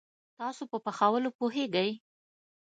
تاسو 0.39 0.63
په 0.71 0.77
پخولوو 0.85 1.35
پوهیږئ؟ 1.39 1.89